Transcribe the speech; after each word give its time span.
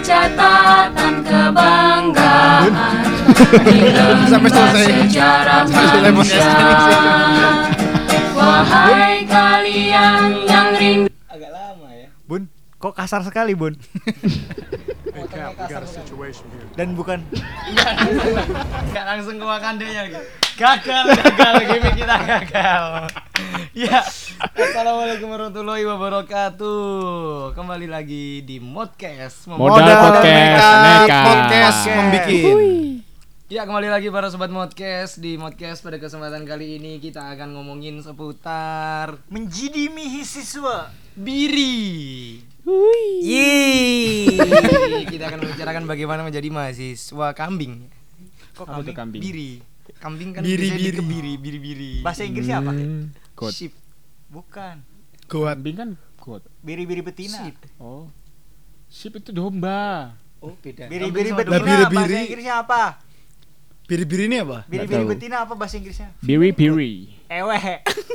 catatan 0.00 1.14
kebanggaan 1.24 2.72
Sampai 4.30 4.50
selesai. 4.50 4.84
sejarah 5.06 5.62
Sampai 5.64 5.86
selesai 5.88 6.12
bangsa. 6.12 6.48
Wahai 8.36 9.24
kalian 9.28 10.22
yang 10.48 10.68
rindu 10.76 11.10
Agak 11.28 11.50
lama 11.52 11.88
ya. 11.94 12.08
Bun, 12.26 12.48
kok 12.76 12.94
kasar 12.96 13.22
sekali, 13.22 13.54
Bun? 13.54 13.76
Dan 16.74 16.96
bukan 16.96 17.20
Gak 18.90 19.04
langsung 19.04 19.36
ke 19.36 19.44
Wakandanya 19.46 20.02
gitu. 20.10 20.22
Gagal, 20.58 21.04
gagal, 21.16 21.54
gimmick 21.64 21.94
kita 21.96 22.16
gagal. 22.24 22.84
Ya, 23.74 24.02
assalamualaikum 24.54 25.26
warahmatullahi 25.26 25.84
wabarakatuh. 25.84 26.80
Kembali 27.52 27.86
lagi 27.86 28.42
di 28.42 28.58
Modcast. 28.58 29.46
Mem- 29.46 29.58
Modal 29.58 29.86
podcast 29.86 30.66
nekat. 30.80 31.24
podcast 31.26 31.80
membikin. 31.88 32.56
Ya, 33.50 33.66
kembali 33.66 33.90
lagi 33.90 34.06
para 34.08 34.30
sobat 34.30 34.48
Modcast 34.48 35.18
di 35.18 35.34
Modcast 35.34 35.82
pada 35.82 35.98
kesempatan 35.98 36.46
kali 36.46 36.78
ini 36.78 37.02
kita 37.02 37.26
akan 37.28 37.50
ngomongin 37.52 37.98
seputar 37.98 39.18
menjidimi 39.26 40.22
siswa. 40.22 40.94
biri. 41.12 42.38
Yeay. 43.20 44.38
kita 45.10 45.26
akan 45.26 45.38
membicarakan 45.42 45.84
bagaimana 45.84 46.20
menjadi 46.22 46.48
mahasiswa 46.48 47.34
kambing. 47.34 47.90
Kok 48.54 48.62
Apa 48.64 48.78
kambing? 48.78 48.94
kambing? 48.94 49.22
Biri. 49.22 49.52
Kambing 49.98 50.30
kan 50.32 50.40
Biri, 50.40 50.64
biasanya 50.64 50.78
biri. 50.78 50.88
dikebiri, 50.88 51.32
biri-biri. 51.36 51.92
Bahasa 52.00 52.22
Inggrisnya 52.22 52.62
apa? 52.62 52.72
Hmm, 52.72 53.10
goat. 53.40 53.56
Sheep. 53.56 53.72
Bukan. 54.28 54.84
Kuat. 55.24 55.56
Kambing 55.56 55.76
kan 55.80 55.90
goat. 56.20 56.44
Biri-biri 56.60 57.00
betina. 57.00 57.40
Sheep. 57.40 57.56
Oh. 57.80 58.12
Sheep 58.92 59.16
itu 59.16 59.32
domba. 59.32 60.12
Oh, 60.44 60.52
beda. 60.60 60.92
Biri-biri 60.92 61.32
betina. 61.32 61.56
Lah, 61.56 61.64
biri-biri. 61.64 62.12
Bahasa 62.12 62.28
Inggrisnya 62.28 62.54
apa? 62.60 62.82
Biri-biri 63.88 64.22
ini 64.28 64.36
apa? 64.44 64.68
Biri-biri 64.68 65.04
betina 65.08 65.48
apa 65.48 65.56
bahasa 65.56 65.80
Inggrisnya? 65.80 66.12
Biri 66.20 66.52
biri. 66.52 67.16
Ewe. 67.32 67.56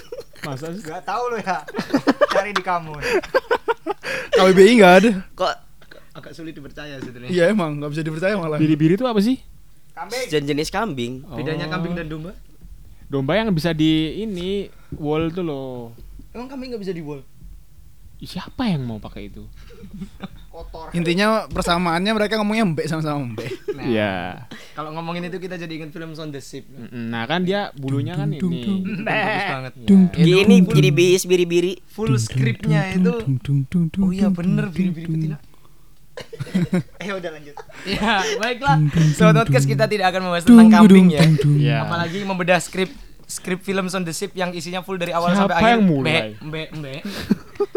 Masa 0.45 0.69
sih? 0.69 0.85
Gak 0.85 1.01
tahu 1.01 1.33
lo 1.33 1.37
ya. 1.41 1.65
Cari 2.29 2.53
di 2.53 2.61
kamus. 2.61 3.01
KBBI 4.37 4.71
nggak 4.77 4.93
ada. 5.01 5.11
Kok 5.33 5.53
agak 6.15 6.31
sulit 6.37 6.53
dipercaya 6.53 7.01
sebenarnya. 7.01 7.31
Iya 7.33 7.43
emang 7.49 7.81
nggak 7.81 7.91
bisa 7.97 8.01
dipercaya 8.05 8.35
malah. 8.37 8.59
Biri 8.61 8.75
biri 8.77 8.93
itu 8.93 9.07
apa 9.07 9.17
sih? 9.23 9.41
Kambing. 9.95 10.27
Jenis 10.29 10.69
kambing. 10.69 11.13
Bedanya 11.33 11.65
Oh. 11.65 11.71
kambing 11.71 11.93
dan 11.95 12.05
domba? 12.11 12.35
Domba 13.16 13.39
yang 13.39 13.47
bisa 13.55 13.71
di 13.71 14.19
ini 14.27 14.67
wall 14.99 15.31
tuh 15.31 15.47
loh. 15.47 15.95
Emang 16.35 16.52
kambing 16.52 16.75
nggak 16.75 16.83
bisa 16.83 16.91
di 16.91 16.99
wall? 16.99 17.23
Siapa 18.19 18.67
yang 18.67 18.83
mau 18.83 18.99
pakai 18.99 19.31
itu? 19.31 19.47
Kotor. 20.52 20.91
Intinya 20.91 21.47
persamaannya 21.47 22.11
mereka 22.11 22.36
ngomongnya 22.36 22.67
mbek 22.67 22.91
sama-sama 22.91 23.23
mbek. 23.23 23.55
Nah, 23.71 23.88
Iya. 23.88 24.16
Kalau 24.75 24.91
ngomongin 24.91 25.31
itu 25.31 25.39
kita 25.39 25.55
jadi 25.55 25.71
ingat 25.80 25.95
film 25.95 26.11
Sound 26.11 26.36
the 26.36 26.43
Ship. 26.43 26.67
Nah 26.91 27.23
kan 27.23 27.47
dia 27.47 27.71
bulunya 27.80 28.19
kan 28.19 28.36
Dung, 28.36 28.52
dung, 28.52 28.83
ini. 28.83 29.03
Bagus 29.08 29.45
banget. 29.47 29.73
Gini 30.11 30.55
jadi 30.67 30.89
bis 30.92 31.23
biri-biri. 31.23 31.80
Full 31.95 32.20
scriptnya 32.20 32.99
itu. 32.99 33.15
Oh 33.15 34.03
Oh 34.03 34.11
iya 34.11 34.27
bener 34.27 34.76
biri-biri 34.76 35.08
betina. 35.08 35.37
Eh 37.03 37.11
udah 37.15 37.32
lanjut. 37.32 37.55
Ya 37.87 38.23
baiklah. 38.43 38.76
Sobat 39.15 39.47
podcast 39.47 39.67
kita 39.67 39.87
tidak 39.87 40.11
akan 40.11 40.27
membahas 40.27 40.43
tentang 40.43 40.67
kambing 40.67 41.15
ya. 41.15 41.23
Iya. 41.55 41.77
Apalagi 41.87 42.23
membedah 42.27 42.59
skrip 42.59 42.92
skrip 43.25 43.59
film 43.59 43.86
Sound 43.86 44.03
the 44.03 44.11
Ship 44.11 44.30
yang 44.31 44.52
isinya 44.52 44.80
full 44.80 44.95
dari 44.95 45.11
awal 45.11 45.31
Siapa 45.31 45.41
sampai 45.47 45.55
akhir. 45.58 45.71
yang 45.71 45.83
mulai? 45.83 46.19
Mbe, 46.36 46.41
mbe, 46.41 46.61
mbe. 46.73 46.93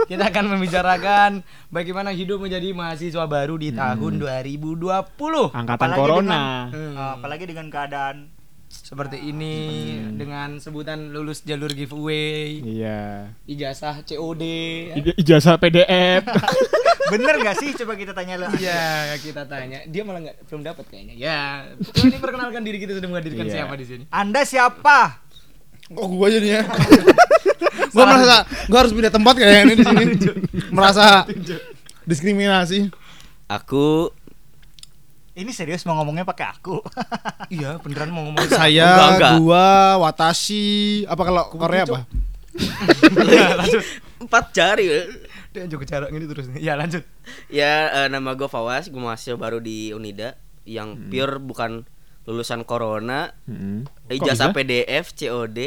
Kita 0.06 0.24
akan 0.26 0.44
membicarakan 0.50 1.30
bagaimana 1.68 2.10
hidup 2.10 2.38
menjadi 2.38 2.70
mahasiswa 2.70 3.24
baru 3.24 3.56
di 3.56 3.70
tahun 3.70 4.18
2020. 4.18 4.88
Angkatan 5.50 5.68
Apalagi 5.68 5.98
corona. 5.98 6.42
Hmm. 6.68 6.92
Uh, 6.92 7.10
apalagi 7.14 7.44
dengan 7.44 7.68
keadaan 7.68 8.32
Seperti 8.68 9.16
ini 9.22 9.56
dengan 10.12 10.60
sebutan 10.60 11.08
lulus 11.08 11.40
jalur 11.40 11.72
giveaway, 11.72 12.60
Iya. 12.60 13.32
ijazah 13.44 14.04
COD. 14.04 14.44
Ij- 14.92 15.16
Ijazah 15.18 15.56
PDF. 15.56 16.20
bener 17.10 17.40
gak 17.40 17.56
sih? 17.56 17.72
Coba 17.74 17.96
kita 17.96 18.12
tanya 18.12 18.36
lo. 18.36 18.52
Iya, 18.52 19.16
kita 19.16 19.48
tanya. 19.48 19.88
Dia 19.88 20.04
malah 20.04 20.20
nggak 20.20 20.36
belum 20.44 20.62
dapat 20.62 20.84
kayaknya. 20.84 21.14
Ya, 21.16 21.38
coba 21.80 21.96
ini 22.02 22.18
perkenalkan 22.18 22.60
diri 22.60 22.76
kita 22.76 22.92
sudah 22.92 23.08
menghadirkan 23.08 23.46
Iya. 23.46 23.54
siapa 23.56 23.72
di 23.72 23.84
sini. 23.84 24.04
Anda 24.10 24.44
siapa? 24.44 24.98
Oh 25.96 26.08
gua 26.12 26.28
jadinya. 26.28 26.68
gua 27.94 28.04
merasa 28.04 28.36
gua 28.68 28.78
harus 28.84 28.92
pindah 28.92 29.12
tempat 29.12 29.34
kayaknya 29.40 29.62
ini 29.64 29.74
di 29.74 29.84
sini. 29.84 30.04
merasa 30.68 31.24
diskriminasi. 32.04 32.92
Aku 33.48 34.12
Ini 35.38 35.54
serius 35.54 35.86
mau 35.86 35.94
ngomongnya 36.02 36.26
pakai 36.26 36.50
aku. 36.50 36.82
Iya, 37.54 37.78
beneran 37.78 38.10
mau 38.10 38.26
ngomong 38.26 38.42
Saya, 38.50 38.90
Enggak, 38.90 39.08
enggak. 39.14 39.32
gua, 39.40 39.68
Watashi, 40.02 41.06
apa 41.06 41.22
kalau 41.22 41.46
Korea 41.54 41.86
apa? 41.86 42.04
lanjut. 43.62 43.84
empat 44.18 44.44
jari. 44.50 44.86
Dia 45.54 45.64
juga 45.70 45.86
jarak 45.86 46.10
gini 46.10 46.26
terus. 46.26 46.50
Ya, 46.58 46.74
lanjut. 46.74 47.06
Ya 47.48 48.04
eh, 48.04 48.08
nama 48.10 48.34
gue 48.34 48.50
Fawas, 48.50 48.90
gue 48.90 48.98
mahasiswa 48.98 49.38
baru 49.38 49.62
di 49.62 49.94
Unida 49.94 50.34
yang 50.66 51.08
pure 51.08 51.38
bukan 51.40 51.86
lulusan 52.28 52.60
corona. 52.68 53.32
Kok 53.48 54.12
ijazah 54.12 54.52
bisa? 54.52 54.56
PDF, 54.56 55.16
COD, 55.16 55.58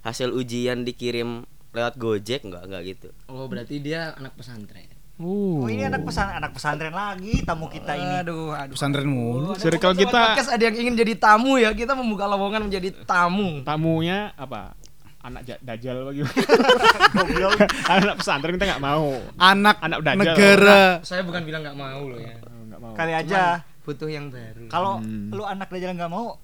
hasil 0.00 0.32
ujian 0.32 0.88
dikirim 0.88 1.44
lewat 1.76 2.00
Gojek 2.00 2.48
enggak 2.48 2.64
enggak 2.64 2.82
gitu. 2.88 3.08
Oh, 3.28 3.44
berarti 3.44 3.84
dia 3.84 4.16
anak 4.16 4.32
pesantren. 4.32 4.88
Uh. 5.16 5.64
Oh 5.64 5.68
ini 5.72 5.80
anak 5.80 6.04
pesan 6.04 6.28
anak 6.28 6.52
pesantren 6.52 6.92
lagi 6.92 7.40
tamu 7.44 7.68
kita 7.68 7.92
ini. 7.96 8.24
Aduh, 8.24 8.52
aduh. 8.52 8.76
Pesantren 8.76 9.08
mulu. 9.08 9.56
Circle 9.56 9.92
Sobat 9.92 10.00
kita 10.04 10.20
podcast 10.32 10.50
ada 10.52 10.62
yang 10.64 10.76
ingin 10.76 10.94
jadi 10.96 11.12
tamu 11.16 11.56
ya. 11.60 11.72
Kita 11.72 11.92
membuka 11.92 12.24
lowongan 12.28 12.68
menjadi 12.68 12.92
tamu. 13.04 13.60
tamunya 13.64 14.32
apa? 14.36 14.76
Anak 15.24 15.42
ja- 15.48 15.60
dajal 15.64 16.12
bagaimana? 16.12 16.36
Goblok. 17.16 17.58
Anak 17.88 18.14
pesantren 18.20 18.52
kita 18.60 18.64
nggak 18.76 18.82
mau. 18.84 19.08
Anak, 19.40 19.76
Anak 19.80 19.98
dajal. 20.04 20.20
negara. 20.20 20.80
Saya 21.00 21.24
bukan 21.24 21.42
bilang 21.48 21.64
nggak 21.64 21.76
mau 21.80 22.00
loh 22.04 22.20
ya. 22.20 22.36
Oh, 22.44 22.62
nggak 22.68 22.80
mau. 22.84 22.92
Kali 22.92 23.12
aja 23.16 23.64
Butuh 23.86 24.08
yang 24.08 24.28
baru. 24.28 24.66
kalau 24.66 24.98
Hmm. 24.98 25.30
lu 25.30 25.42
anak 25.42 25.70
dajalan 25.70 25.94
nggak 25.94 26.10
mau 26.10 26.36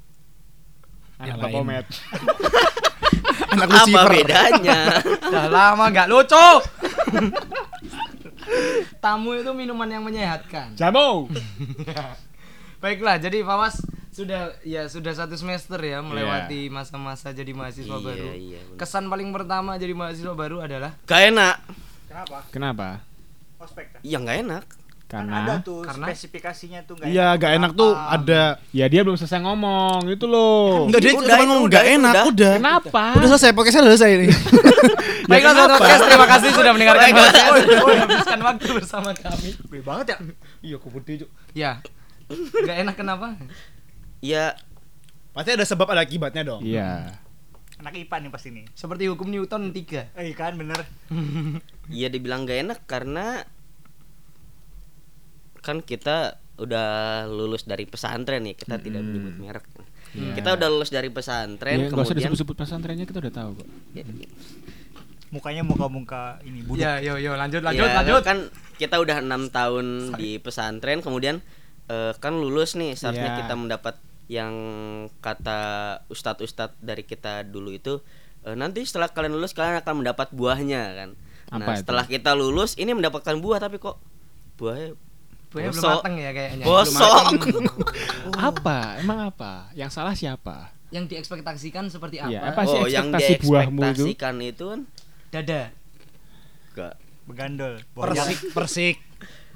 Anak 1.19 1.37
lain. 1.37 1.43
Bapomet. 1.45 1.87
Anak 3.53 3.69
Apa 3.69 3.75
Lucifer. 3.85 4.07
bedanya? 4.09 4.81
Udah 5.29 5.47
lama 5.49 5.85
nggak 5.87 6.09
lucu. 6.09 6.49
tamu 8.99 9.35
itu 9.35 9.51
minuman 9.53 9.89
yang 9.89 10.03
menyehatkan. 10.03 10.75
Jamu. 10.75 11.29
Baiklah, 12.79 13.17
jadi 13.17 13.43
Fawas 13.43 13.79
sudah 14.09 14.53
ya 14.61 14.85
sudah 14.87 15.11
satu 15.11 15.33
semester 15.35 15.79
ya 15.79 15.99
Iya. 15.99 15.99
melewati 16.01 16.61
masa-masa 16.69 17.31
jadi 17.31 17.49
mahasiswa 17.51 17.89
Iya, 17.93 18.05
baru. 18.05 18.27
iya, 18.31 18.61
bener. 18.63 18.77
Kesan 18.77 19.05
paling 19.07 19.31
pertama 19.31 19.73
jadi 19.75 19.93
mahasiswa 19.93 20.35
baru 20.35 20.61
adalah 20.61 20.93
Gak 21.03 21.23
enak. 21.31 21.57
kenapa 22.07 22.39
Kenapa? 22.51 22.89
ospek 23.57 23.89
kan 23.91 24.01
Ya 24.03 24.19
nggak 24.19 24.39
enak. 24.43 24.65
Kan 25.13 25.29
ada 25.29 25.29
Karena 25.29 25.55
tuh 25.61 25.85
Karena? 25.85 26.07
spesifikasinya 26.09 26.81
tuh 26.83 26.97
nggak 26.97 27.07
Iya, 27.07 27.37
gak 27.37 27.53
enak 27.53 27.71
tuh 27.75 27.93
Apa? 27.93 28.17
ada. 28.17 28.43
ya 28.73 28.89
dia 28.89 29.01
belum 29.03 29.13
selesai 29.15 29.39
ngomong 29.39 30.09
itu 30.09 30.25
loh. 30.25 30.89
Enggak 30.89 31.01
dia 31.01 31.13
Udah, 31.13 31.21
cuma 31.29 31.37
ngomong 31.39 31.61
udah, 31.63 31.75
gak 31.75 31.87
enak, 31.87 32.15
udah. 32.15 32.25
udah. 32.27 32.53
Kenapa? 32.57 33.03
Udah 33.13 33.29
selesai, 33.29 33.51
podcastnya 33.53 33.83
udah 33.83 33.93
selesai 33.93 34.11
ini. 34.15 34.27
Baiklah 35.29 35.53
sobat 35.55 35.71
podcast, 35.77 36.03
terima 36.03 36.27
kasih 36.27 36.49
sudah 36.51 36.71
mendengarkan 36.75 37.07
podcast. 37.13 37.53
Oh, 37.77 37.93
habiskan 37.95 38.41
waktu 38.43 38.67
bersama 38.73 39.11
kami. 39.13 39.49
Gede 39.53 39.81
banget 39.83 40.07
ya 40.09 40.17
Iya, 40.65 40.77
gede, 40.81 41.13
Cuk. 41.21 41.31
Ya. 41.53 41.73
Gak 42.59 42.77
enak 42.81 42.97
kenapa? 42.97 43.37
Ya 44.19 44.57
Pasti 45.31 45.51
ada 45.51 45.65
sebab 45.65 45.87
ada 45.87 46.01
akibatnya 46.01 46.43
dong. 46.43 46.61
Iya. 46.63 47.21
anak 47.77 47.99
IPA 47.99 48.17
nih 48.19 48.31
pasti 48.31 48.49
nih 48.49 48.65
Seperti 48.71 49.05
hukum 49.07 49.27
Newton 49.27 49.69
3. 49.69 50.15
eh 50.15 50.33
kan 50.33 50.55
bener 50.55 50.87
Iya 51.87 52.09
dibilang 52.09 52.43
gak 52.43 52.63
enak 52.63 52.79
karena 52.83 53.43
kan 55.63 55.81
kita 55.81 56.37
udah 56.55 56.89
lulus 57.27 57.65
dari 57.65 57.87
pesantren 57.87 58.43
nih 58.43 58.55
kita 58.55 58.77
tidak 58.77 59.01
menyebut 59.01 59.35
merek 59.39 59.65
Iya. 60.13 60.37
kita 60.37 60.53
udah 60.53 60.69
lulus 60.69 60.91
dari 60.91 61.09
pesantren 61.09 61.79
Ya, 61.79 61.89
nggak 61.89 61.97
usah 61.97 62.13
kemudian 62.13 62.29
disebut-sebut 62.29 62.57
pesantrennya 62.59 63.09
kita 63.09 63.19
udah 63.19 63.33
tahu 63.33 63.51
kok. 63.57 63.69
Ya, 63.93 64.05
mukanya 65.33 65.65
muka-muka 65.65 66.37
ini 66.43 66.61
buduk 66.61 66.77
Ya, 66.79 67.01
yo 67.01 67.17
yo 67.17 67.33
lanjut 67.33 67.65
lanjut 67.65 67.81
ya, 67.83 67.97
lanjut. 67.97 68.21
kan 68.21 68.39
kita 68.77 69.01
udah 69.01 69.25
enam 69.25 69.49
tahun 69.49 69.87
di 70.15 70.37
pesantren 70.37 71.01
kemudian 71.01 71.41
eh, 71.89 72.13
kan 72.15 72.35
lulus 72.35 72.77
nih 72.77 72.93
seharusnya 72.93 73.33
Iya. 73.33 73.39
kita 73.41 73.55
mendapat 73.55 73.97
yang 74.29 74.53
kata 75.19 75.61
ustadz-ustadz 76.07 76.77
dari 76.79 77.03
kita 77.03 77.43
dulu 77.43 77.73
itu 77.73 78.05
eh, 78.43 78.53
nanti 78.53 78.85
setelah 78.85 79.09
kalian 79.09 79.33
lulus 79.33 79.57
kalian 79.57 79.81
akan 79.81 80.05
mendapat 80.05 80.29
buahnya 80.31 80.83
kan 80.93 81.11
nah 81.49 81.57
Apa 81.59 81.73
itu? 81.73 81.81
setelah 81.81 82.05
kita 82.05 82.31
lulus 82.33 82.77
ini 82.77 82.93
mendapatkan 82.93 83.37
buah 83.39 83.57
tapi 83.59 83.77
kok 83.77 83.97
buahnya 84.57 84.93
Buahnya 85.53 85.71
belum 85.71 85.85
bosok. 85.85 86.01
matang 86.01 86.15
ya 86.17 86.31
kayaknya. 86.33 86.65
Bosok. 86.65 87.27
Apa? 88.49 88.79
Emang 89.05 89.19
apa? 89.29 89.69
Yang 89.77 89.91
salah 89.93 90.15
siapa? 90.17 90.73
Yang 90.89 91.05
diekspektasikan 91.17 91.89
seperti 91.89 92.21
apa? 92.21 92.29
Iya, 92.29 92.41
apa 92.53 92.69
sih 92.69 92.77
oh 92.77 92.85
yang 92.85 93.09
itu? 93.09 93.17
diekspektasikan 93.17 94.35
itu 94.45 94.65
kan 94.69 94.81
Dada. 95.33 95.63
enggak 96.73 96.95
begandol 97.25 97.75
Persik, 97.97 98.39
persik. 98.53 98.97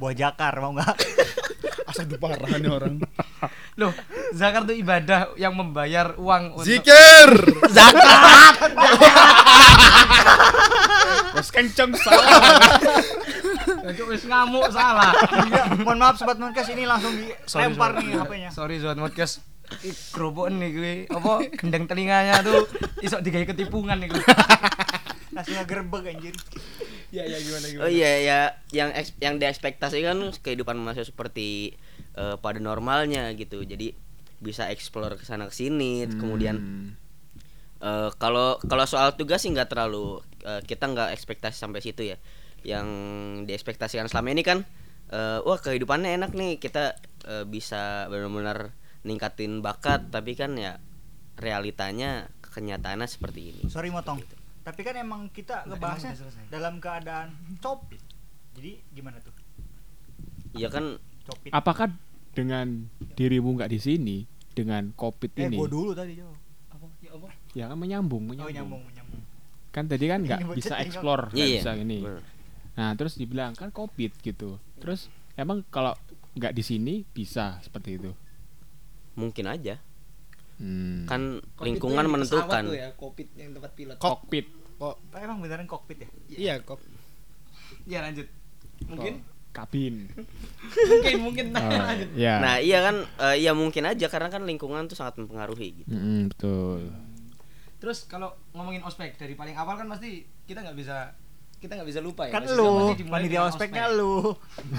Buah 0.00 0.16
jakar 0.16 0.56
mau 0.64 0.72
nggak? 0.72 0.96
Asal 1.92 2.08
parah 2.16 2.56
nih 2.56 2.72
orang. 2.72 3.00
Loh, 3.80 3.92
zakat 4.32 4.64
itu 4.72 4.80
ibadah 4.80 5.36
yang 5.36 5.52
membayar 5.52 6.16
uang 6.16 6.56
untuk 6.56 6.64
Zikir. 6.64 7.30
Bos 11.36 11.48
kenceng 11.52 11.92
salah. 12.00 12.56
Cuk, 13.92 14.06
wis 14.08 14.24
ngamuk 14.24 14.68
salah. 14.68 15.12
Iya, 15.42 15.62
mohon 15.78 15.98
maaf 15.98 16.16
sobat 16.16 16.36
Monkes 16.36 16.68
ini 16.68 16.82
langsung 16.82 17.12
dilempar 17.12 17.96
nih 17.96 18.14
HP-nya. 18.14 18.50
Sorry 18.50 18.76
sobat 18.76 18.96
podcast. 18.96 19.42
Ih, 19.80 19.90
Gerobokan 20.10 20.56
nih 20.56 20.70
gue 20.70 20.92
apa 21.08 21.42
gendeng 21.52 21.84
telinganya 21.84 22.38
tuh 22.38 22.70
isok 23.00 23.18
digawe 23.20 23.46
ketipungan 23.46 23.98
nih 23.98 24.08
gue. 24.08 24.22
Langsung 25.32 25.54
ngegerbek 25.56 26.04
anjir. 26.08 26.34
Ya 27.10 27.22
ya 27.22 27.34
gimana 27.36 27.66
Oh 27.82 27.90
iya 27.90 28.10
ya 28.20 28.38
yang 28.70 28.90
eks- 28.92 29.18
yang 29.18 29.36
diekspektasikan 29.36 30.14
kehidupan 30.36 30.74
manusia 30.74 31.02
seperti 31.02 31.74
eh, 32.14 32.36
pada 32.36 32.58
normalnya 32.58 33.26
gitu. 33.34 33.60
Jadi 33.60 33.90
bisa 34.38 34.68
explore 34.68 35.16
ke 35.16 35.24
sana 35.24 35.46
ke 35.46 35.54
sini 35.54 36.06
kemudian 36.06 36.56
eh, 37.80 38.10
kalau 38.16 38.62
kalau 38.62 38.84
soal 38.84 39.14
tugas 39.14 39.42
sih 39.42 39.50
nggak 39.50 39.66
terlalu 39.68 40.18
eh, 40.42 40.62
kita 40.62 40.86
nggak 40.86 41.10
ekspektasi 41.10 41.58
sampai 41.58 41.82
situ 41.82 42.06
ya. 42.06 42.16
Yang 42.66 42.88
diekspektasikan 43.46 44.10
selama 44.10 44.34
ini 44.34 44.42
kan 44.42 44.66
eh, 45.08 45.38
wah 45.40 45.56
kehidupannya 45.56 46.18
enak 46.18 46.34
nih 46.34 46.58
kita 46.58 46.98
eh, 47.24 47.44
bisa 47.46 48.10
benar-benar 48.10 48.74
ningkatin 49.06 49.62
bakat 49.62 50.10
tapi 50.10 50.34
kan 50.34 50.58
ya 50.58 50.82
realitanya 51.38 52.26
kenyataannya 52.42 53.06
seperti 53.06 53.54
ini. 53.54 53.62
Sorry 53.70 53.94
motong. 53.94 54.18
Tapi 54.66 54.80
kan 54.82 54.98
emang 54.98 55.30
kita 55.30 55.62
ngebahasnya 55.64 56.18
dalam 56.50 56.82
keadaan 56.82 57.38
copit. 57.62 58.02
Jadi 58.58 58.82
gimana 58.90 59.22
tuh? 59.22 59.30
Ya 60.56 60.66
kan 60.66 60.98
Copit. 61.26 61.50
Apakah 61.50 61.90
dengan 62.30 62.86
dirimu 63.18 63.58
nggak 63.58 63.66
di 63.66 63.80
sini 63.82 64.16
dengan 64.54 64.94
covid 64.94 65.34
eh, 65.34 65.50
ini? 65.50 65.58
gua 65.58 65.66
dulu 65.66 65.90
tadi 65.90 66.14
jawab. 66.14 66.38
Apa? 66.70 66.86
Ya 67.02 67.10
apa? 67.18 67.28
Ya 67.50 67.64
kan 67.66 67.76
menyambung, 67.76 68.22
Oh, 68.24 68.30
menyambung. 68.30 68.54
nyambung, 68.54 68.82
nyambung. 68.94 69.22
Kan 69.74 69.84
tadi 69.90 70.06
kan 70.06 70.22
nggak 70.26 70.40
bisa 70.54 70.78
explore, 70.78 71.34
nggak 71.34 71.46
Iya, 71.50 71.58
bisa 71.60 71.70
ini. 71.74 71.98
bener. 72.00 72.22
Nah, 72.76 72.92
terus 72.92 73.16
dibilang 73.16 73.52
kan 73.52 73.68
covid 73.68 74.12
gitu. 74.16 74.56
Terus 74.76 75.08
emang 75.34 75.64
kalau 75.66 75.96
nggak 76.32 76.52
di 76.52 76.60
sini 76.60 76.94
bisa 77.04 77.58
seperti 77.60 77.96
itu. 77.96 78.12
mungkin 79.14 79.48
aja 79.48 79.80
Hmm. 80.56 81.04
kan 81.04 81.36
lingkungan 81.58 82.04
menentukan. 82.06 82.64
ya, 82.70 82.92
Covid 82.94 83.28
yang 83.34 83.52
tempat 83.52 83.72
pilot. 83.72 83.96
kokpit. 83.96 84.44
Kok 84.74 84.92
emang 85.14 85.40
beneran 85.40 85.64
kokpit 85.64 85.98
ya? 85.98 86.08
iya 86.30 86.54
kok. 86.58 86.80
Ya 87.84 88.00
lanjut. 88.00 88.28
Mungkin 88.86 89.24
kabin. 89.50 90.08
mungkin 90.90 91.14
mungkin 91.22 91.44
nah, 91.48 91.60
Oh, 91.62 91.80
lanjut. 91.88 92.08
ya. 92.12 92.34
Nah 92.38 92.56
iya 92.58 92.80
kan 92.82 92.96
eh, 93.04 93.36
ya 93.38 93.52
mungkin 93.52 93.84
aja 93.86 94.04
karena 94.06 94.28
kan 94.28 94.44
lingkungan 94.44 94.84
tuh 94.84 94.96
sangat 94.96 95.16
mempengaruhi 95.16 95.80
gitu. 95.80 95.88
Mm-mm, 95.88 96.32
betul. 96.32 96.92
Terus 97.76 98.04
kalau 98.04 98.36
ngomongin 98.52 98.80
ospek 98.80 99.12
dari 99.14 99.32
paling 99.32 99.52
awal 99.54 99.76
kan 99.76 99.84
pasti 99.86 100.24
kita 100.44 100.60
nggak 100.60 100.76
bisa 100.76 101.12
kita 101.66 101.82
nggak 101.82 101.90
bisa 101.90 101.98
lupa 101.98 102.30
ya. 102.30 102.32
Kan 102.38 102.46
lu, 102.46 102.94
panitia 103.10 103.42
ospeknya 103.50 103.90
ospek. 103.90 103.98
lu. 103.98 104.14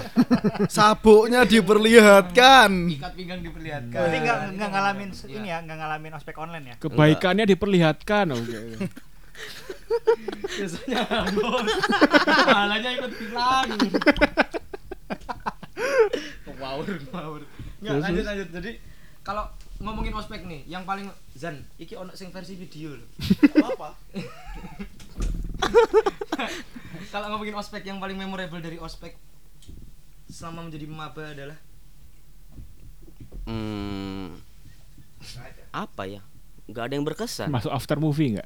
Sabuknya 0.76 1.44
diperlihatkan. 1.44 2.70
Ikat 2.88 3.12
pinggang 3.12 3.44
diperlihatkan. 3.44 3.92
Berarti 3.92 4.18
nggak 4.24 4.38
nggak 4.56 4.70
ngalamin 4.72 5.10
bener. 5.12 5.36
ini 5.36 5.48
ya, 5.52 5.58
nggak 5.60 5.78
ngalamin 5.84 6.12
ospek 6.16 6.36
online 6.40 6.64
ya? 6.72 6.74
Kebaikannya 6.80 7.44
diperlihatkan. 7.44 8.26
Oke. 8.32 8.58
Biasanya 10.56 11.04
bos. 11.36 11.68
Pahalanya 12.24 12.90
ikut 12.96 13.12
hilang. 13.20 13.68
Wow, 16.58 16.82
wow. 17.12 17.32
Nggak, 17.84 17.94
lanjut 18.00 18.24
lanjut. 18.24 18.48
Jadi 18.50 18.70
kalau 19.22 19.44
ngomongin 19.84 20.16
ospek 20.16 20.42
nih, 20.48 20.64
yang 20.66 20.88
paling 20.88 21.06
Zan, 21.36 21.68
iki 21.76 21.94
ono 21.94 22.16
sing 22.16 22.32
versi 22.32 22.56
video 22.56 22.96
loh. 22.96 23.08
Apa? 23.76 23.92
Kalau 27.08 27.26
ngomongin 27.28 27.56
ospek 27.56 27.82
yang 27.82 27.96
paling 27.96 28.14
memorable 28.14 28.60
dari 28.60 28.76
ospek 28.76 29.16
selama 30.26 30.68
menjadi 30.68 30.84
maba 30.86 31.24
adalah 31.26 31.58
Hmm, 33.44 34.36
apa 35.70 36.04
ya? 36.04 36.20
Nggak 36.68 36.84
ada 36.84 36.92
yang 36.92 37.06
berkesan. 37.06 37.48
Masuk 37.48 37.72
after 37.72 37.96
movie 37.96 38.36
nggak? 38.36 38.44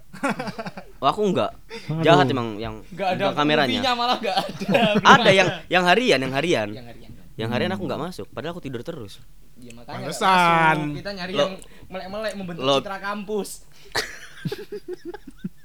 Oh, 1.02 1.10
aku 1.10 1.26
enggak. 1.26 1.50
Aduh. 1.90 2.06
Jahat 2.06 2.30
emang 2.30 2.54
yang 2.54 2.86
nggak 2.86 3.18
ada 3.18 3.34
kameranya. 3.34 3.82
movie-nya 3.82 3.92
malah 3.92 4.16
nggak 4.16 4.36
ada. 4.38 4.66
Ada 5.18 5.30
yang 5.32 5.48
yang 5.66 5.82
harian, 5.82 6.18
yang 6.22 6.30
harian. 6.32 6.68
yang 6.70 6.86
harian. 6.86 7.10
Yang 7.34 7.50
harian 7.50 7.72
aku 7.74 7.82
nggak 7.82 7.98
masuk, 8.00 8.26
padahal 8.30 8.54
aku 8.54 8.62
tidur 8.62 8.86
terus. 8.86 9.18
Ya 9.58 9.74
makanya 9.74 10.06
nggak 10.06 10.14
Pantesan. 10.14 10.76
Kita 10.94 11.10
nyari 11.10 11.32
Lo- 11.34 11.42
yang 11.42 11.54
melek-melek 11.90 12.32
membentuk 12.38 12.62
lo- 12.62 12.78
citra 12.78 12.98
kampus. 13.02 13.50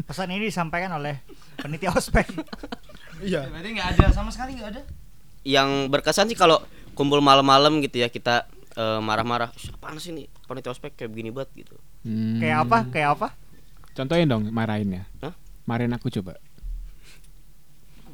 Pesan 0.08 0.32
ini 0.32 0.48
disampaikan 0.48 0.96
oleh 0.96 1.20
penitia 1.60 1.92
ospek. 1.92 2.28
Iya. 3.18 3.50
Berarti 3.50 3.70
nggak 3.74 3.90
ada 3.98 4.06
sama 4.14 4.30
sekali 4.30 4.54
nggak 4.62 4.70
ada. 4.78 4.82
Yang 5.42 5.90
berkesan 5.90 6.30
sih 6.30 6.38
kalau 6.38 6.62
kumpul 6.94 7.18
malam-malam 7.18 7.82
gitu 7.82 7.98
ya 7.98 8.14
kita 8.14 8.46
eh, 8.78 9.02
marah-marah. 9.02 9.50
"Ih, 9.58 9.74
Apaan 9.74 9.98
sih 9.98 10.14
nih? 10.14 10.30
Panitia 10.46 10.70
ospek 10.70 10.94
kayak 10.94 11.10
begini 11.10 11.34
banget 11.34 11.66
gitu. 11.66 11.82
Hmm. 12.06 12.38
Kayak 12.38 12.58
apa? 12.70 12.78
Kayak 12.94 13.10
apa? 13.18 13.28
Contohin 13.98 14.30
dong 14.30 14.54
marahinnya. 14.54 15.10
Hah? 15.26 15.34
Marahin 15.66 15.98
aku 15.98 16.14
coba. 16.14 16.38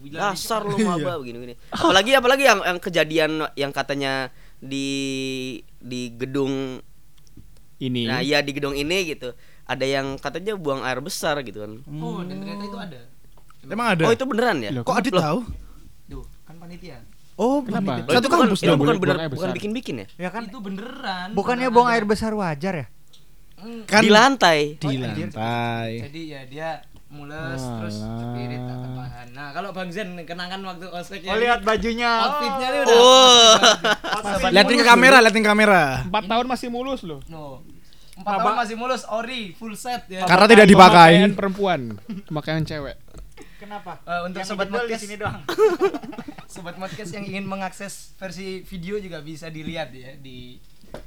Dasar 0.07 0.63
lu 0.63 0.79
maba 0.79 1.19
begini-begini. 1.19 1.59
Apalagi 1.71 2.11
apalagi 2.15 2.43
yang 2.47 2.59
yang 2.63 2.79
kejadian 2.79 3.31
yang 3.59 3.71
katanya 3.75 4.31
di 4.63 4.87
di 5.83 6.15
gedung 6.15 6.79
Ini. 7.83 8.07
Nah, 8.07 8.23
iya 8.23 8.39
di 8.39 8.55
gedung 8.55 8.71
ini 8.71 9.11
gitu. 9.11 9.35
Ada 9.63 9.85
yang 9.85 10.19
katanya 10.19 10.53
buang 10.53 10.83
air 10.83 10.99
besar 10.99 11.39
gitu 11.41 11.63
kan. 11.63 11.71
Oh, 11.97 12.19
dan 12.19 12.35
ternyata 12.37 12.63
itu 12.63 12.77
ada. 12.77 12.99
Emang 13.63 13.87
ada? 13.95 14.03
Oh, 14.03 14.11
itu 14.11 14.25
beneran 14.27 14.57
ya? 14.59 14.71
Loh, 14.71 14.83
Kok 14.83 14.95
Adit 14.97 15.13
tahu? 15.13 15.39
Tuh, 16.05 16.23
kan 16.43 16.55
panitia. 16.59 16.99
Oh, 17.33 17.63
Kenapa? 17.63 18.03
Oh, 18.03 18.11
Satu 18.11 18.19
itu 18.19 18.27
bukan, 18.27 18.39
kampus 18.45 18.59
bukan 18.61 18.77
buang 18.77 18.99
bener 18.99 19.17
bukan 19.25 19.49
bikin-bikin 19.55 19.95
ya? 20.03 20.07
Ya 20.19 20.29
kan 20.29 20.45
itu 20.45 20.59
beneran. 20.59 21.33
bukannya 21.33 21.71
buang 21.71 21.87
ada. 21.87 21.95
air 21.95 22.05
besar 22.05 22.35
wajar 22.35 22.73
ya? 22.75 22.87
Hmm, 23.57 23.87
Kan 23.87 24.03
di 24.03 24.11
lantai. 24.11 24.59
di 24.75 24.97
lantai. 24.99 25.89
Jadi 26.03 26.21
ya 26.27 26.41
dia 26.43 26.69
mules 27.07 27.57
Walah. 27.57 27.77
terus 27.79 27.95
cepirit 27.95 28.59
tebahan. 28.59 29.27
Nah, 29.31 29.47
kalau 29.49 29.69
Bang 29.71 29.89
Zen 29.89 30.17
kenangan 30.19 30.59
waktu 30.59 30.85
ospek 30.89 31.23
Oh 31.23 31.37
lihat 31.37 31.61
bajunya. 31.61 32.11
outfitnya 32.19 32.67
nih 32.67 32.79
udah. 32.83 32.97
Oh. 32.99 33.53
Liatin 34.49 34.77
ke 34.77 34.85
kamera, 34.85 35.17
liatin 35.21 35.41
ke 35.41 35.49
kamera. 35.49 35.81
Empat 36.03 36.25
tahun 36.27 36.45
masih 36.45 36.67
mulus 36.67 37.01
loh. 37.01 37.21
No. 37.25 37.63
Empat 38.13 38.37
tahun 38.45 38.55
masih 38.61 38.75
mulus 38.77 39.03
ori 39.09 39.57
full 39.57 39.73
set 39.73 40.05
ya. 40.05 40.25
Karena 40.29 40.45
tidak 40.45 40.67
dipakai. 40.69 41.17
Pemakaian 41.17 41.33
perempuan, 41.33 41.81
pemakaian 42.29 42.61
cewek. 42.61 42.97
Kenapa? 43.57 43.97
Eh, 44.05 44.21
untuk 44.27 44.39
Yang 44.43 44.49
sobat 44.53 44.67
dijual 44.69 44.85
di 44.85 44.85
podcast 44.85 45.01
sini 45.01 45.15
doang. 45.17 45.39
sobat 46.53 46.75
podcast 46.77 47.11
yang 47.15 47.25
ingin 47.25 47.45
mengakses 47.47 48.13
versi 48.19 48.61
video 48.61 48.99
juga 49.01 49.23
bisa 49.23 49.49
dilihat 49.49 49.89
ya 49.95 50.13
di 50.19 50.59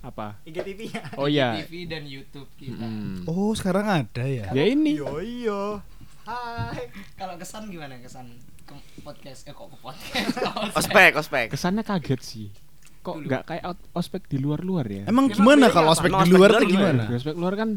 Apa? 0.03 0.43
IGTV-nya. 0.43 1.15
Oh 1.15 1.31
iya. 1.31 1.63
TV 1.63 1.87
dan 1.87 2.03
YouTube 2.11 2.51
kita. 2.59 2.83
Hmm. 2.83 3.23
Oh, 3.31 3.55
sekarang 3.55 3.87
ada 3.87 4.25
ya. 4.27 4.51
Ya 4.51 4.65
ini. 4.67 4.99
Yo 4.99 5.23
yo. 5.23 5.79
Hai. 6.27 6.91
Kalau 7.15 7.39
kesan 7.39 7.71
gimana 7.71 7.95
kesan 8.03 8.35
ke 8.67 8.75
podcast? 9.07 9.47
Eh 9.47 9.55
kok 9.55 9.71
ke 9.71 9.79
podcast? 9.79 10.35
Ke 10.35 10.75
Ospek, 10.75 11.13
ospek. 11.15 11.47
Kesannya 11.55 11.87
kaget 11.87 12.19
sih. 12.19 12.51
Kok 13.07 13.17
nggak 13.23 13.43
kayak 13.45 13.63
out- 13.65 13.87
ospek 13.93 14.27
di 14.27 14.37
luar-luar 14.37 14.83
ya? 14.85 15.03
Emang 15.05 15.31
Emang 15.31 15.31
gimana 15.31 15.71
kalau 15.71 15.95
ospek 15.95 16.11
di 16.11 16.31
luar 16.33 16.51
tuh 16.53 16.67
gimana? 16.67 17.03
Di 17.07 17.15
ospek 17.15 17.35
luar 17.35 17.55
kan 17.55 17.71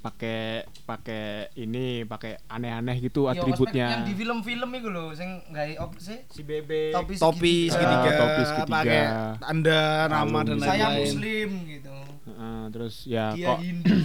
pakai 0.00 0.40
pakai 0.84 1.24
ini, 1.56 2.04
pakai 2.04 2.36
aneh-aneh 2.44 3.00
gitu 3.00 3.24
ospek 3.24 3.40
atributnya. 3.40 3.86
Yang 3.94 4.04
di 4.04 4.14
film-film 4.18 4.70
itu 4.74 4.88
loh, 4.90 5.14
sing 5.14 5.30
gawe 5.48 5.74
op 5.80 5.96
sih? 5.96 6.18
Si 6.26 6.42
Bebe. 6.42 6.90
Topi 6.90 7.14
Topi 7.16 7.54
segitiga, 7.66 8.04
Ah, 8.04 8.18
topi 8.18 8.42
segitiga. 8.44 8.74
pakai 8.74 9.02
tanda 9.38 9.80
nama 10.06 10.38
dan 10.42 10.46
Kalung. 10.50 10.60
Saya 10.60 10.76
lain-lain. 10.84 10.98
muslim 11.00 11.50
gitu. 11.70 11.94
Heeh, 12.24 12.60
terus 12.68 12.94
ya 13.06 13.26
Dia 13.32 13.46
kok 13.46 13.58
Hindu. 13.60 13.96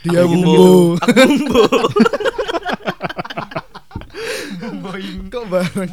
Dia 0.00 0.20
bumbu. 0.24 0.96
Bumbu. 0.96 1.62
Bumboing. 4.60 5.18
Kok 5.28 5.44
bareng? 5.46 5.90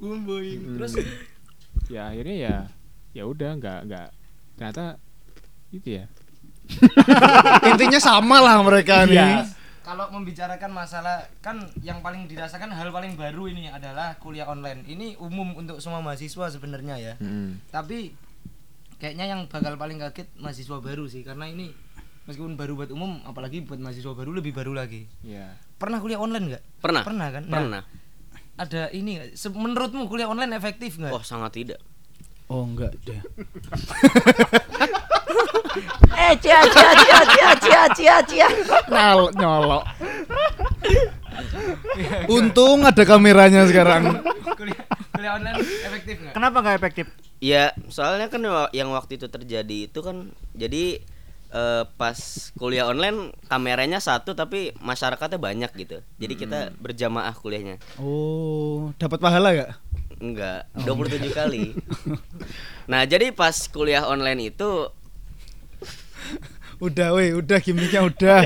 Bumboing. 0.00 0.60
Hmm. 0.64 0.74
Terus 0.80 0.92
ya 1.92 2.08
akhirnya 2.08 2.36
ya 2.36 2.56
ya 3.12 3.22
udah 3.28 3.54
nggak 3.60 3.80
nggak 3.86 4.08
ternyata 4.56 4.96
itu 5.70 6.02
ya. 6.02 6.04
Intinya 7.70 8.00
sama 8.00 8.40
lah 8.40 8.62
mereka 8.64 9.04
nih. 9.06 9.18
Iya. 9.18 9.46
kalau 9.80 10.06
membicarakan 10.14 10.70
masalah 10.70 11.26
kan 11.42 11.66
yang 11.82 11.98
paling 11.98 12.30
dirasakan 12.30 12.70
hal 12.70 12.94
paling 12.94 13.18
baru 13.18 13.50
ini 13.50 13.66
adalah 13.74 14.14
kuliah 14.22 14.46
online. 14.46 14.86
Ini 14.86 15.18
umum 15.18 15.58
untuk 15.58 15.82
semua 15.82 15.98
mahasiswa 15.98 16.46
sebenarnya 16.46 16.94
ya. 16.94 17.14
Mm. 17.18 17.58
Tapi 17.74 18.14
kayaknya 19.02 19.34
yang 19.34 19.40
bakal 19.50 19.74
paling 19.74 19.98
kaget 19.98 20.30
mahasiswa 20.38 20.78
baru 20.78 21.10
sih 21.10 21.26
karena 21.26 21.50
ini 21.50 21.74
meskipun 22.30 22.54
baru 22.54 22.78
buat 22.78 22.94
umum 22.94 23.18
apalagi 23.26 23.66
buat 23.66 23.82
mahasiswa 23.82 24.14
baru 24.14 24.30
lebih 24.30 24.54
baru 24.54 24.78
lagi. 24.78 25.10
Ya. 25.26 25.58
Pernah 25.80 25.98
kuliah 25.98 26.22
online 26.22 26.54
nggak? 26.54 26.62
Pernah. 26.78 27.02
Pernah 27.02 27.28
kan? 27.34 27.42
Nah, 27.50 27.58
Pernah. 27.58 27.82
Ada 28.60 28.92
ini 28.92 29.32
menurutmu 29.48 30.04
kuliah 30.04 30.28
online 30.28 30.52
efektif 30.52 31.00
nggak? 31.00 31.16
Oh 31.16 31.24
sangat 31.24 31.56
tidak. 31.56 31.80
Oh 32.52 32.68
enggak 32.68 32.92
deh. 33.08 33.20
Eh 36.20 36.34
cia 36.42 36.60
cia 36.66 36.90
cia 36.98 37.20
cia 37.32 37.50
cia 37.62 37.82
cia 37.94 38.16
cia. 38.26 38.48
Nyol 38.90 39.30
nyolok. 39.38 39.84
Untung 42.26 42.84
ada 42.84 43.02
kameranya 43.06 43.64
sekarang. 43.70 44.20
kuliah, 44.58 44.84
kuliah 45.14 45.32
online 45.38 45.56
efektif 45.62 46.14
nggak? 46.20 46.34
Kenapa 46.34 46.56
nggak 46.60 46.76
efektif? 46.76 47.06
Ya 47.40 47.72
soalnya 47.88 48.28
kan 48.28 48.42
yang 48.74 48.92
waktu 48.92 49.16
itu 49.16 49.30
terjadi 49.30 49.88
itu 49.88 50.00
kan 50.04 50.34
jadi 50.52 51.00
eh, 51.50 51.84
pas 51.98 52.18
kuliah 52.56 52.86
online 52.86 53.34
kameranya 53.50 53.98
satu 53.98 54.34
tapi 54.34 54.74
masyarakatnya 54.80 55.38
banyak 55.38 55.70
gitu. 55.76 56.02
Jadi 56.18 56.34
kita 56.38 56.58
berjamaah 56.78 57.34
kuliahnya. 57.36 57.82
Oh, 57.98 58.94
dapat 58.96 59.18
pahala 59.18 59.54
gak? 59.54 59.70
Enggak, 60.20 60.68
27 60.86 61.32
kali. 61.32 61.64
Nah, 62.90 63.06
jadi 63.06 63.30
pas 63.30 63.54
kuliah 63.70 64.02
online 64.02 64.50
itu 64.50 64.90
Udah 66.84 67.14
weh, 67.14 67.30
udah 67.30 67.62
gimmicknya 67.62 68.02
udah. 68.02 68.40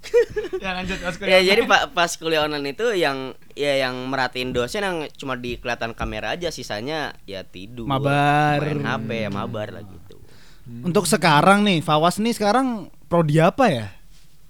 ya 0.64 0.70
lanjut 0.76 0.98
mas 1.04 1.16
ya 1.20 1.38
jadi 1.44 1.62
pak 1.68 1.92
pas 1.92 2.10
kuliah 2.16 2.44
online 2.44 2.72
itu 2.72 2.86
yang 2.96 3.36
ya 3.52 3.76
yang 3.76 4.08
merhatiin 4.08 4.52
dosen 4.52 4.80
yang 4.84 4.98
cuma 5.16 5.36
di 5.36 5.60
kelihatan 5.60 5.92
kamera 5.92 6.36
aja 6.36 6.48
sisanya 6.48 7.12
ya 7.28 7.44
tidur 7.44 7.84
Mabar. 7.84 8.60
main 8.60 8.80
HP 8.80 9.28
ya 9.28 9.30
mabar 9.30 9.68
lah 9.76 9.84
gitu 10.72 10.84
Untuk 10.84 11.04
sekarang 11.04 11.60
nih, 11.60 11.78
Fawas 11.80 12.16
nih 12.16 12.30
sekarang 12.30 12.66
prodi 13.04 13.36
apa 13.36 13.66
ya? 13.66 13.86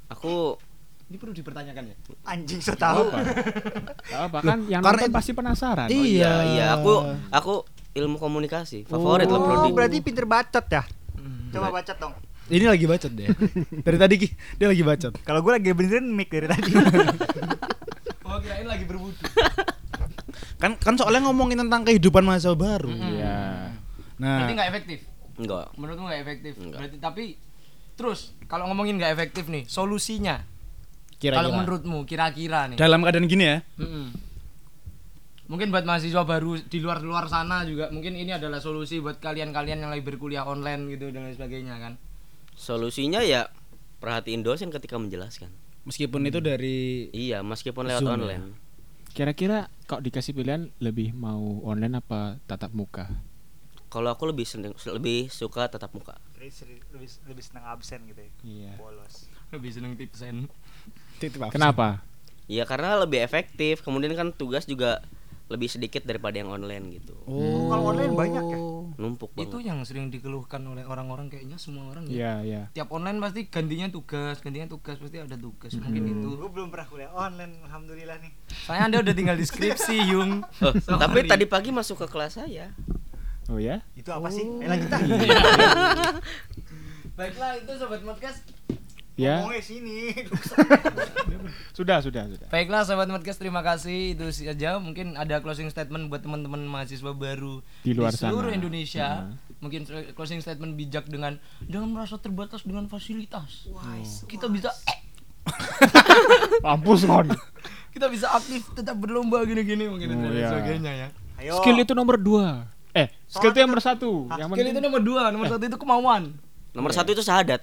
aku 0.06 0.58
ini 1.06 1.16
perlu 1.16 1.30
dipertanyakan 1.32 1.82
ya 1.86 1.96
Anjing 2.24 2.58
so 2.58 2.74
tahu. 2.74 3.08
Apa 4.10 4.38
kan 4.40 4.66
yang 4.66 4.78
karena 4.78 5.06
nonton 5.06 5.14
pasti 5.14 5.32
penasaran. 5.32 5.86
oh 5.86 5.90
Iya. 5.90 6.02
iya 6.02 6.32
iya 6.46 6.66
aku 6.72 6.92
aku 7.30 7.54
ilmu 7.92 8.16
komunikasi 8.16 8.84
favorit 8.84 9.26
lah 9.26 9.36
Oh, 9.36 9.46
prodi 9.48 9.70
berarti 9.70 9.98
pinter 9.98 10.22
bacot 10.24 10.66
ya. 10.66 10.82
Hmm. 11.14 11.50
Coba 11.50 11.70
bacot 11.72 11.96
dong. 11.96 12.14
Ini 12.46 12.66
lagi 12.66 12.84
bacot 12.84 13.06
deh. 13.08 13.26
Dari 13.86 13.96
tadi 13.96 14.14
Ki, 14.18 14.28
dia 14.54 14.66
lagi 14.66 14.82
bacot. 14.82 15.14
Kalau 15.20 15.40
gue 15.40 15.52
lagi 15.52 15.70
benerin 15.70 16.06
mic 16.06 16.26
dari 16.26 16.46
tadi. 16.46 16.70
oh 18.26 18.38
kirain 18.38 18.66
lagi 18.66 18.82
berwudu 18.82 19.22
Kan 20.58 20.74
kan 20.76 20.94
soalnya 20.94 21.24
ngomongin 21.24 21.56
tentang 21.56 21.82
kehidupan 21.82 22.20
masa 22.20 22.50
baru. 22.52 22.90
Iya. 22.90 23.70
Nah, 24.18 24.36
berarti 24.36 24.52
nggak 24.52 24.68
efektif 24.68 24.98
enggak 25.40 25.66
menurutmu 25.74 26.04
nggak 26.06 26.20
efektif 26.20 26.52
Nggak. 26.56 26.78
berarti 26.78 26.96
tapi 27.00 27.24
terus 27.96 28.32
kalau 28.44 28.68
ngomongin 28.68 28.96
nggak 28.96 29.12
efektif 29.12 29.48
nih 29.48 29.64
solusinya 29.64 30.44
kira-kira 31.16 31.36
kalau 31.40 31.50
menurutmu 31.52 31.98
kira-kira 32.04 32.68
nih 32.68 32.76
dalam 32.76 33.00
keadaan 33.00 33.28
gini 33.28 33.44
ya. 33.44 33.58
Mm-mm. 33.76 34.06
Mungkin 35.50 35.74
buat 35.74 35.82
mahasiswa 35.82 36.22
baru 36.22 36.62
di 36.62 36.78
luar-luar 36.78 37.26
sana 37.26 37.66
juga 37.66 37.90
mungkin 37.90 38.14
ini 38.14 38.30
adalah 38.30 38.62
solusi 38.62 39.02
buat 39.02 39.18
kalian-kalian 39.18 39.82
yang 39.82 39.90
lagi 39.90 40.00
berkuliah 40.00 40.46
online 40.46 40.86
gitu 40.94 41.10
dan 41.10 41.26
lain 41.26 41.34
sebagainya 41.34 41.74
kan. 41.76 41.92
solusinya 42.54 43.18
ya 43.18 43.48
perhatiin 43.98 44.44
dosen 44.44 44.68
ketika 44.68 44.94
menjelaskan 44.94 45.48
Meskipun 45.82 46.22
itu 46.22 46.38
dari 46.38 47.08
iya 47.10 47.40
meskipun 47.40 47.88
lewat 47.88 47.98
Zoom 47.98 48.08
ya? 48.08 48.16
online 48.16 48.44
Kira-kira 49.10 49.66
kalau 49.84 49.98
dikasih 50.00 50.32
pilihan 50.32 50.70
lebih 50.78 51.10
mau 51.12 51.58
online 51.66 51.98
apa 51.98 52.38
tatap 52.46 52.70
muka? 52.70 53.10
Kalau 53.90 54.14
aku 54.14 54.30
lebih 54.30 54.46
seneng, 54.46 54.72
lebih 54.86 55.26
suka 55.28 55.66
tatap 55.66 55.90
muka 55.92 56.16
lebih 56.40 57.10
lebih 57.28 57.44
seneng 57.44 57.64
absen 57.68 58.00
gitu 58.08 58.20
ya. 58.24 58.30
Iya. 58.40 58.72
Bolos. 58.80 59.28
Lebih 59.52 59.70
seneng 59.76 59.92
tipsen. 59.98 60.48
titip 61.20 61.42
absen. 61.42 61.60
Kenapa? 61.60 62.00
ya 62.50 62.66
karena 62.66 62.98
lebih 62.98 63.22
efektif 63.22 63.86
kemudian 63.86 64.10
kan 64.18 64.34
tugas 64.34 64.66
juga 64.66 64.98
lebih 65.46 65.70
sedikit 65.70 66.02
daripada 66.02 66.38
yang 66.42 66.50
online 66.50 66.98
gitu 66.98 67.14
Oh. 67.30 67.70
Kalau 67.70 67.94
online 67.94 68.14
banyak 68.18 68.44
ya? 68.50 68.58
numpuk 68.98 69.30
Itu 69.38 69.62
banget 69.62 69.70
yang 69.70 69.78
sering 69.86 70.10
dikeluhkan 70.10 70.62
oleh 70.66 70.82
orang-orang 70.82 71.30
kayaknya 71.30 71.56
semua 71.62 71.94
orang 71.94 72.10
ya. 72.10 72.14
Iya, 72.14 72.34
iya. 72.42 72.62
Tiap 72.74 72.90
online 72.90 73.22
pasti 73.22 73.46
gantinya 73.46 73.86
tugas, 73.86 74.42
gantinya 74.42 74.66
tugas 74.66 74.98
pasti 74.98 75.22
ada 75.22 75.38
tugas. 75.38 75.70
Mungkin 75.78 76.04
itu. 76.10 76.28
Gue 76.36 76.50
belum 76.50 76.68
pernah 76.74 76.86
kuliah 76.90 77.10
online, 77.14 77.62
alhamdulillah 77.70 78.18
nih. 78.18 78.34
Soalnya 78.66 78.84
Anda 78.90 78.98
udah 79.06 79.14
tinggal 79.14 79.36
di 79.38 79.46
skripsi, 79.46 80.10
Yung. 80.10 80.42
Oh, 80.90 80.98
tapi 80.98 81.22
tadi 81.22 81.46
pagi 81.46 81.70
masuk 81.70 82.02
ke 82.02 82.06
kelas 82.10 82.42
saya 82.42 82.74
Oh 83.50 83.58
ya? 83.58 83.82
Itu 83.92 84.08
apa 84.08 84.30
sih? 84.30 84.46
Eh, 84.46 84.64
lanjut 84.64 84.88
ah. 84.88 85.00
Baiklah, 87.18 87.58
itu 87.58 87.72
sobat 87.76 88.00
podcast. 88.00 88.40
Ya. 89.18 89.42
Ngomongnya 89.42 89.60
sini. 89.60 90.16
Sudah, 91.76 92.00
sudah, 92.00 92.24
sudah. 92.24 92.48
Baiklah 92.48 92.86
sobat 92.86 93.04
podcast 93.06 93.36
terima 93.36 93.60
kasih 93.60 94.14
itu 94.14 94.24
saja 94.30 94.78
mungkin 94.78 95.12
ada 95.12 95.40
closing 95.40 95.68
statement 95.68 96.08
buat 96.08 96.22
teman-teman 96.22 96.62
mahasiswa 96.62 97.12
baru 97.12 97.60
Di 97.82 97.92
luar 97.92 98.14
seluruh 98.14 98.48
sana. 98.48 98.56
Indonesia. 98.56 99.08
Nah. 99.26 99.36
Mungkin 99.60 99.80
closing 100.14 100.40
statement 100.40 100.72
bijak 100.72 101.04
dengan 101.04 101.36
jangan 101.66 101.90
merasa 101.90 102.16
terbatas 102.16 102.62
dengan 102.62 102.86
fasilitas. 102.86 103.68
Kita 104.24 104.48
bisa 104.48 104.72
Mampus 106.64 107.04
kon. 107.04 107.28
kita 107.90 108.06
bisa 108.06 108.30
aktif 108.30 108.70
tetap 108.72 108.94
berlomba 108.96 109.42
gini-gini 109.42 109.84
mungkin 109.84 110.14
dan 110.14 110.18
Oh, 110.18 110.24
lain 110.24 110.38
iya. 110.38 110.48
sebagainya 110.48 110.92
ya. 110.94 111.08
Ayo. 111.36 111.52
Skill 111.58 111.76
itu 111.78 111.92
nomor 111.92 112.16
dua. 112.16 112.70
Eh, 112.92 113.06
skill 113.24 113.50
itu 113.50 113.58
yang 113.58 113.70
nomor 113.70 113.80
satu. 113.80 114.26
Yang 114.30 114.48
Skill 114.50 114.66
itu 114.66 114.70
penting. 114.72 114.84
nomor 114.84 115.00
dua, 115.00 115.22
nomor 115.28 115.46
satu 115.46 115.62
itu 115.62 115.76
kemauan. 115.76 116.22
nomor 116.70 116.90
satu 116.90 117.10
itu 117.10 117.20
sahadat 117.20 117.62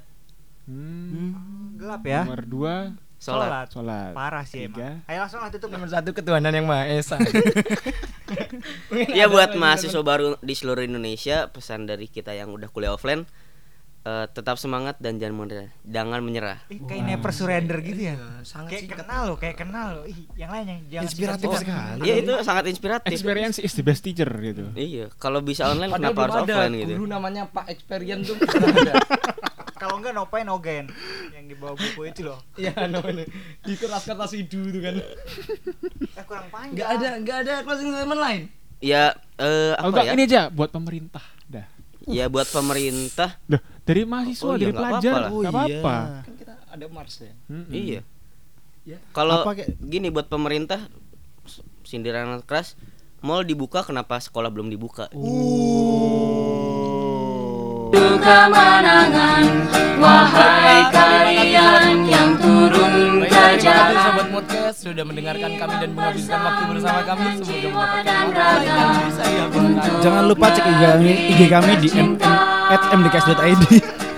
Hmm, 0.63 1.31
gelap 1.75 2.03
ya. 2.03 2.27
Nomor 2.27 2.43
dua, 2.43 2.75
sholat 3.17 3.67
sholat. 3.67 4.11
Parah 4.11 4.43
sih 4.43 4.67
Tiga. 4.67 4.99
emang. 4.99 5.07
Ayo 5.07 5.17
langsung 5.21 5.39
lah 5.39 5.47
tutup. 5.47 5.71
Nomor 5.71 5.87
satu 5.87 6.11
ketuhanan 6.11 6.51
yang 6.51 6.67
maha 6.67 6.87
esa. 6.89 7.15
Ya 9.09 9.27
buat 9.27 9.55
mahasiswa 9.55 10.01
baru 10.01 10.35
di 10.37 10.51
seluruh 10.51 10.83
Indonesia 10.83 11.47
pesan 11.47 11.87
dari 11.87 12.07
kita 12.07 12.31
yang 12.31 12.51
udah 12.51 12.67
kuliah 12.67 12.91
offline 12.91 13.23
eh, 14.07 14.25
tetap 14.29 14.55
semangat 14.55 14.95
dan 14.97 15.17
jangan 15.17 15.35
menyerah 15.37 15.67
jangan 15.83 16.19
menyerah 16.21 16.57
Ih, 16.67 16.79
kayak 16.81 17.03
never 17.05 17.29
surrender 17.29 17.77
gitu 17.79 18.01
ya. 18.01 18.15
Iya, 18.15 18.27
sangat 18.41 18.69
Kayak 18.69 18.81
singkat. 18.81 18.97
kenal 19.01 19.21
loh, 19.25 19.37
kayak 19.37 19.57
kenal 19.57 19.87
loh. 19.93 20.05
Ih, 20.05 20.19
yang 20.33 20.49
lain 20.49 20.65
yang 20.65 20.81
jangan 20.89 21.03
Inspiratif 21.05 21.43
singkat-singkat. 21.43 21.83
sekali. 21.91 21.99
Iya 22.01 22.13
itu 22.17 22.33
sangat 22.41 22.63
inspiratif 22.65 23.11
Experience 23.11 23.57
is 23.57 23.73
the 23.73 23.83
best 23.83 24.01
teacher 24.01 24.29
gitu. 24.39 24.63
iya 24.73 25.05
kalau 25.15 25.39
bisa 25.41 25.67
online 25.67 25.91
Padahal 25.91 26.07
kenapa 26.07 26.21
harus 26.23 26.37
ada 26.39 26.53
offline 26.55 26.73
gitu 26.77 26.93
guru 26.93 27.05
namanya 27.05 27.43
Pak 27.45 27.65
Experience 27.67 28.25
tuh 28.25 28.37
ada. 28.73 28.93
Kalau 29.77 30.01
enggak 30.01 30.09
no 30.11 30.25
pain 30.25 30.41
no 30.43 30.57
gain. 30.57 30.89
Yang 31.29 31.45
di 31.45 31.55
bawah 31.55 31.75
buku 31.75 32.01
itu 32.07 32.21
loh. 32.23 32.41
Iya, 32.55 32.73
namanya 32.87 33.29
di 33.61 33.73
kertas-kertas 33.73 34.33
hidu 34.33 34.65
itu 34.65 34.79
kan. 34.79 34.95
Eh 34.97 36.23
kurang 36.25 36.49
panjang. 36.49 36.73
Enggak 36.73 36.89
ada, 36.91 37.09
enggak 37.15 37.37
ada 37.43 37.53
closing 37.61 37.89
statement 37.91 38.17
lain. 38.17 38.41
ya 38.79 39.09
eh, 39.37 39.73
Oh, 39.75 39.83
apa 39.83 39.89
enggak, 39.91 40.03
ya 40.03 40.11
ini 40.13 40.23
aja 40.23 40.41
buat 40.49 40.69
pemerintah. 40.69 41.21
Dah. 41.45 41.65
ya 42.05 42.25
buat 42.25 42.47
pemerintah 42.47 43.35
Dah, 43.43 43.61
dari 43.87 44.03
mahasiswa, 44.03 44.43
Oh, 44.43 44.51
iya, 44.51 44.59
dari 44.59 44.69
nggak 44.69 44.83
pelajar, 44.83 45.07
apa-apa 45.09 45.23
lah. 45.23 45.29
Oh, 45.31 45.39
iya. 45.39 45.49
apa-apa. 45.49 45.95
Kan 46.21 46.35
kita 46.35 46.53
ada 46.67 46.85
Mars 46.87 47.15
ya. 47.17 47.33
Mm-mm. 47.47 47.71
iya 47.71 48.01
Ya. 48.83 48.97
kalau 49.11 49.43
Apa 49.43 49.51
kayak- 49.53 49.75
gini 49.81 50.07
buat 50.07 50.27
pemerintah 50.27 50.79
sindiran 51.81 52.39
keras 52.41 52.79
mall 53.19 53.41
dibuka 53.41 53.81
kenapa 53.81 54.15
sekolah 54.17 54.47
belum 54.47 54.67
dibuka 54.67 55.11
Duka 57.87 58.39
menangan 58.47 59.43
Wahai 59.97 60.87
kalian 60.87 62.05
yang 62.05 62.37
turun 62.37 63.19
ke 63.19 63.27
terima 63.27 63.49
kasih 63.49 63.65
jalan 63.65 63.95
sobat 63.97 64.27
podcast 64.29 64.77
sudah 64.79 65.03
mendengarkan 65.03 65.51
kami 65.57 65.75
dan 65.79 65.89
menghabiskan 65.91 66.39
waktu 66.39 66.63
bersama 66.69 67.01
kami. 67.03 67.27
Semoga 67.41 68.15
mendapatkan. 68.23 69.99
Jangan 69.99 70.23
lupa 70.27 70.47
cek 70.49 70.63
IG 70.63 70.81
kami, 70.85 71.11
IG 71.33 71.41
kami 71.49 71.71
di 71.77 71.89
mdks.id. 71.89 72.56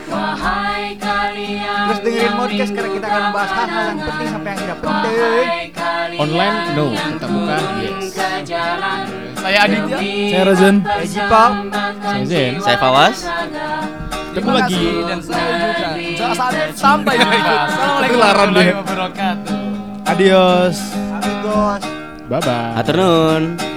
Wahai 0.09 0.97
kalian 0.97 1.85
Terus 1.89 1.99
dengerin 2.01 2.33
podcast 2.33 2.71
karena 2.73 2.89
kita 2.97 3.05
akan 3.05 3.21
membahas 3.29 3.51
hal-hal 3.53 3.83
yang 3.85 3.99
penting 4.01 4.27
sampai 4.33 4.49
yang 4.49 4.59
tidak 4.59 4.77
penting. 4.81 5.45
Online, 6.19 6.55
no. 6.73 6.85
Tetap 6.91 7.29
muka, 7.29 7.57
yes. 7.79 8.05
Saya 9.39 9.57
Aditya. 9.69 9.97
Saya 10.01 10.41
Razan. 10.49 10.75
Eh 10.81 11.07
Jipa. 11.07 11.43
Saya 12.01 12.23
Zen. 12.25 12.53
saya 12.59 12.77
Fawas 12.81 13.17
Terima 14.29 14.51
kasih 14.61 14.93
dan 15.09 15.19
saya 15.25 15.51
juga. 15.57 15.89
Jangan 15.97 16.69
sampai 16.77 17.13
jumpa. 17.17 17.33
Assalamualaikum 17.33 18.05
Ketularan 18.05 18.49
dia. 18.49 18.61
warahmatullahi 18.61 18.69
wabarakatuh. 18.77 19.57
Adios. 20.09 20.77
Amigos. 21.17 21.81
Bye-bye. 22.29 22.77
Atur 22.77 22.95
nuhun. 22.97 23.68